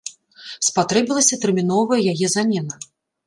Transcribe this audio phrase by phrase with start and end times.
[0.67, 2.75] Спатрэбілася тэрміновая яе замена.